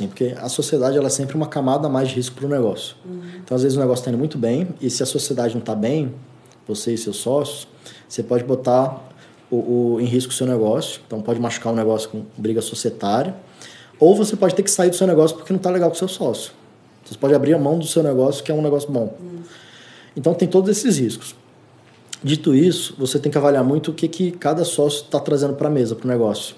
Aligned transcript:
Sim, 0.00 0.06
porque 0.06 0.34
a 0.38 0.48
sociedade 0.48 0.96
ela 0.96 1.08
é 1.08 1.10
sempre 1.10 1.36
uma 1.36 1.46
camada 1.46 1.86
a 1.86 1.90
mais 1.90 2.08
de 2.08 2.14
risco 2.14 2.34
para 2.34 2.46
o 2.46 2.48
negócio. 2.48 2.96
Uhum. 3.04 3.20
Então, 3.44 3.54
às 3.54 3.62
vezes, 3.62 3.76
o 3.76 3.80
negócio 3.80 4.00
está 4.00 4.10
indo 4.10 4.16
muito 4.16 4.38
bem, 4.38 4.66
e 4.80 4.88
se 4.88 5.02
a 5.02 5.06
sociedade 5.06 5.52
não 5.52 5.60
está 5.60 5.74
bem, 5.74 6.14
você 6.66 6.94
e 6.94 6.96
seus 6.96 7.18
sócios, 7.18 7.68
você 8.08 8.22
pode 8.22 8.42
botar 8.44 8.98
o, 9.50 9.56
o, 9.56 10.00
em 10.00 10.06
risco 10.06 10.32
o 10.32 10.34
seu 10.34 10.46
negócio. 10.46 11.02
Então, 11.06 11.20
pode 11.20 11.38
machucar 11.38 11.70
o 11.70 11.76
negócio 11.76 12.08
com 12.08 12.22
briga 12.34 12.62
societária. 12.62 13.34
Ou 13.98 14.16
você 14.16 14.36
pode 14.36 14.54
ter 14.54 14.62
que 14.62 14.70
sair 14.70 14.88
do 14.88 14.96
seu 14.96 15.06
negócio 15.06 15.36
porque 15.36 15.52
não 15.52 15.58
está 15.58 15.68
legal 15.68 15.90
com 15.90 15.96
o 15.96 15.98
seu 15.98 16.08
sócio. 16.08 16.52
Você 17.04 17.18
pode 17.18 17.34
abrir 17.34 17.52
a 17.52 17.58
mão 17.58 17.78
do 17.78 17.86
seu 17.86 18.02
negócio, 18.02 18.42
que 18.42 18.50
é 18.50 18.54
um 18.54 18.62
negócio 18.62 18.90
bom. 18.90 19.14
Uhum. 19.20 19.42
Então, 20.16 20.32
tem 20.32 20.48
todos 20.48 20.70
esses 20.70 20.96
riscos. 20.96 21.34
Dito 22.24 22.54
isso, 22.54 22.94
você 22.98 23.18
tem 23.18 23.30
que 23.30 23.36
avaliar 23.36 23.64
muito 23.64 23.90
o 23.90 23.94
que, 23.94 24.08
que 24.08 24.30
cada 24.30 24.64
sócio 24.64 25.02
está 25.02 25.20
trazendo 25.20 25.56
para 25.56 25.68
a 25.68 25.70
mesa, 25.70 25.94
para 25.94 26.06
o 26.06 26.08
negócio. 26.08 26.56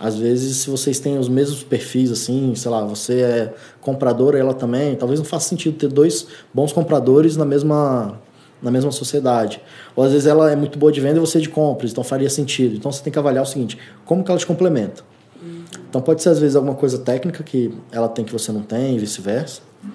Às 0.00 0.16
vezes, 0.16 0.56
se 0.56 0.70
vocês 0.70 0.98
têm 0.98 1.18
os 1.18 1.28
mesmos 1.28 1.62
perfis, 1.62 2.10
assim, 2.10 2.54
sei 2.54 2.70
lá, 2.70 2.82
você 2.82 3.20
é 3.20 3.54
comprador 3.82 4.34
e 4.34 4.38
ela 4.38 4.54
também, 4.54 4.96
talvez 4.96 5.20
não 5.20 5.26
faça 5.26 5.50
sentido 5.50 5.76
ter 5.76 5.88
dois 5.88 6.26
bons 6.54 6.72
compradores 6.72 7.36
na 7.36 7.44
mesma, 7.44 8.18
na 8.62 8.70
mesma 8.70 8.90
sociedade. 8.92 9.60
Ou 9.94 10.02
às 10.02 10.12
vezes 10.12 10.26
ela 10.26 10.50
é 10.50 10.56
muito 10.56 10.78
boa 10.78 10.90
de 10.90 11.02
venda 11.02 11.18
e 11.18 11.20
você 11.20 11.36
é 11.36 11.40
de 11.42 11.50
compras, 11.50 11.92
então 11.92 12.02
faria 12.02 12.30
sentido. 12.30 12.76
Então 12.76 12.90
você 12.90 13.02
tem 13.02 13.12
que 13.12 13.18
avaliar 13.18 13.44
o 13.44 13.46
seguinte: 13.46 13.76
como 14.06 14.24
que 14.24 14.30
ela 14.30 14.40
te 14.40 14.46
complementa? 14.46 15.02
Uhum. 15.42 15.64
Então 15.90 16.00
pode 16.00 16.22
ser 16.22 16.30
às 16.30 16.38
vezes 16.38 16.56
alguma 16.56 16.74
coisa 16.74 16.96
técnica 16.96 17.44
que 17.44 17.70
ela 17.92 18.08
tem 18.08 18.24
que 18.24 18.32
você 18.32 18.50
não 18.50 18.62
tem 18.62 18.96
e 18.96 18.98
vice-versa. 18.98 19.60
Uhum. 19.84 19.90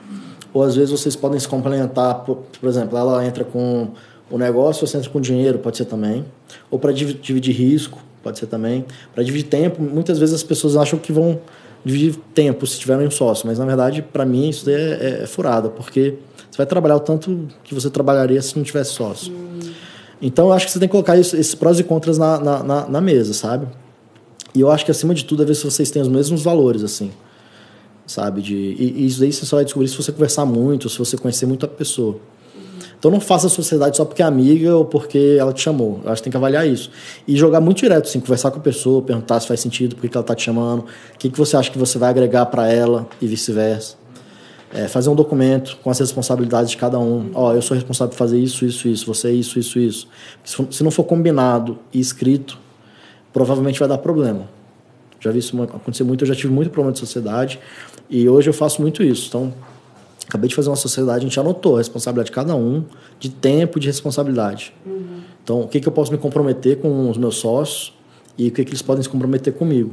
Ou 0.53 0.62
às 0.62 0.76
vezes 0.76 0.92
vocês 0.92 1.16
podem 1.16 1.40
se 1.40 1.48
complementar, 1.48 2.23
por, 2.23 2.44
por 2.62 2.70
exemplo, 2.70 2.95
ela 2.95 3.26
entra 3.26 3.44
com 3.44 3.88
o 4.30 4.38
negócio, 4.38 4.86
você 4.86 4.98
entra 4.98 5.09
com 5.09 5.20
dinheiro, 5.20 5.58
pode 5.58 5.78
ser 5.78 5.86
também. 5.86 6.23
Ou 6.70 6.78
para 6.78 6.92
dividir 6.92 7.56
risco 7.56 7.98
pode 8.26 8.40
ser 8.40 8.48
também. 8.48 8.84
Para 9.14 9.24
dividir 9.24 9.48
tempo, 9.48 9.80
muitas 9.80 10.18
vezes 10.18 10.34
as 10.34 10.42
pessoas 10.42 10.76
acham 10.76 10.98
que 10.98 11.14
vão 11.14 11.40
dividir 11.86 12.16
tempo 12.34 12.66
se 12.66 12.80
tiverem 12.80 13.08
um 13.08 13.12
sócio, 13.12 13.46
mas 13.46 13.60
na 13.60 13.66
verdade, 13.66 14.02
para 14.02 14.26
mim, 14.26 14.50
isso 14.50 14.68
é, 14.68 14.74
é, 14.74 15.20
é, 15.24 15.28
furada, 15.28 15.70
porque 15.70 16.16
você 16.50 16.58
vai 16.58 16.66
trabalhar 16.66 16.95
o 16.95 17.00
tanto 17.00 17.48
que 17.64 17.76
você 17.76 17.90
trabalharia 17.92 18.42
se 18.42 18.58
não 18.58 18.64
tivesse 18.64 18.94
sócio. 18.94 19.32
Hum. 19.32 19.59
Então, 20.20 20.48
eu 20.48 20.54
acho 20.54 20.66
que 20.66 20.72
você 20.72 20.80
tem 20.80 20.88
que 20.88 20.92
colocar 20.92 21.16
isso, 21.16 21.36
esses 21.36 21.54
prós 21.54 21.80
e 21.80 21.84
contras 21.84 22.17
na, 22.17 22.40
na, 22.40 22.64
na, 22.64 22.90
na 22.90 23.02
mesa, 23.02 23.34
sabe? 23.34 23.67
E 24.56 24.62
eu 24.62 24.72
acho 24.72 24.84
que, 24.84 24.89
acima 24.89 25.14
de 25.14 25.23
tudo, 25.23 25.44
é 25.44 25.45
ver 25.45 25.54
se 25.54 25.64
vocês 25.64 25.92
têm 25.92 26.02
os 26.02 26.08
mesmos 26.08 26.42
valores, 26.42 26.84
assim 26.84 27.12
sabe? 28.08 28.42
De, 28.42 28.54
e, 28.56 28.94
e, 28.98 29.06
isso 29.08 29.20
daí 29.20 29.34
você 29.34 29.45
só 29.45 29.56
vai 29.56 29.66
descobrir 29.66 29.88
se 29.88 29.98
você 29.98 30.12
conversar 30.12 30.45
muito, 30.45 30.89
se 30.89 30.98
você 30.98 31.17
conhecer 31.17 31.45
muito 31.45 31.66
a 31.66 31.70
pessoa. 31.70 32.20
Então 33.06 33.14
não 33.14 33.20
faça 33.20 33.48
sociedade 33.48 33.95
só 33.98 34.03
porque 34.03 34.23
é 34.23 34.25
amiga 34.25 34.75
ou 34.75 34.84
porque 34.84 35.38
ela 35.39 35.53
te 35.53 35.61
chamou. 35.61 36.02
Eu 36.03 36.11
acho 36.11 36.22
que 36.22 36.23
tem 36.23 36.31
que 36.31 36.38
avaliar 36.38 36.67
isso. 36.67 36.89
E 37.28 37.38
jogar 37.38 37.61
muito 37.61 37.78
direto, 37.78 38.08
assim, 38.08 38.20
conversar 38.20 38.50
com 38.50 38.58
a 38.58 38.61
pessoa, 38.61 39.00
perguntar 39.00 39.39
se 39.39 39.48
faz 39.48 39.59
sentido, 39.59 39.95
por 39.95 40.09
que 40.09 40.17
ela 40.17 40.23
está 40.23 40.34
te 40.34 40.42
chamando, 40.42 40.80
o 40.80 41.17
que, 41.20 41.30
que 41.30 41.38
você 41.38 41.56
acha 41.56 41.70
que 41.70 41.78
você 41.78 42.00
vai 42.00 42.09
agregar 42.09 42.48
para 42.48 42.67
ela 42.67 43.08
e 43.22 43.28
vice-versa. 43.28 43.95
É, 44.73 44.88
fazer 44.88 45.11
um 45.11 45.16
documento 45.16 45.78
com 45.83 45.92
as 45.92 46.00
responsabilidades 46.00 46.72
de 46.72 46.78
cada 46.78 46.98
um. 46.98 47.30
Ó, 47.36 47.53
eu 47.53 47.61
sou 47.61 47.76
responsável 47.76 48.09
por 48.09 48.17
fazer 48.17 48.39
isso, 48.39 48.66
isso, 48.66 48.88
isso, 48.88 49.06
você 49.06 49.31
isso, 49.31 49.59
isso, 49.59 49.78
isso. 49.78 50.08
Se 50.72 50.83
não 50.83 50.89
for 50.89 51.03
combinado 51.03 51.78
e 51.94 52.00
escrito, 52.00 52.58
provavelmente 53.31 53.78
vai 53.78 53.88
dar 53.88 54.00
problema. 54.00 54.50
Já 55.20 55.30
vi 55.30 55.38
isso 55.38 55.61
acontecer 55.61 56.03
muito, 56.03 56.23
eu 56.23 56.28
já 56.28 56.33
tive 56.33 56.52
muito 56.52 56.72
problema 56.72 56.92
de 56.92 56.98
sociedade 56.98 57.59
e 58.09 58.28
hoje 58.28 58.50
eu 58.50 58.53
faço 58.53 58.81
muito 58.81 59.03
isso. 59.03 59.28
Então, 59.28 59.53
Acabei 60.28 60.50
de 60.50 60.56
fazer 60.56 60.70
uma 60.70 60.76
sociedade, 60.76 61.20
a 61.20 61.28
gente 61.28 61.40
anotou 61.40 61.76
a 61.76 61.78
responsabilidade 61.78 62.30
de 62.30 62.36
cada 62.36 62.56
um, 62.56 62.84
de 63.20 63.30
tempo 63.30 63.78
e 63.78 63.81
de 63.81 63.88
responsabilidade. 63.88 64.73
Uhum. 64.86 65.22
Então, 65.44 65.62
o 65.62 65.67
que, 65.67 65.80
que 65.80 65.88
eu 65.88 65.92
posso 65.92 66.12
me 66.12 66.17
comprometer 66.17 66.80
com 66.80 67.09
os 67.09 67.17
meus 67.17 67.38
sócios 67.38 67.94
e 68.38 68.48
o 68.48 68.52
que, 68.52 68.64
que 68.64 68.72
eles 68.72 68.82
podem 68.82 69.04
se 69.04 69.09
comprometer 69.09 69.54
comigo. 69.54 69.92